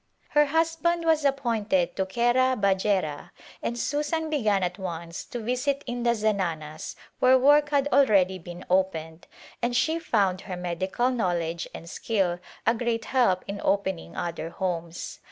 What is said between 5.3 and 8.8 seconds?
visit in the zananas where work had already been